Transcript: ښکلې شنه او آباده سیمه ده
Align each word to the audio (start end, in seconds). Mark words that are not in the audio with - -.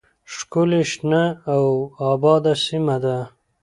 ښکلې 0.35 0.81
شنه 0.91 1.23
او 1.53 1.65
آباده 2.11 2.53
سیمه 2.65 2.95
ده 3.03 3.17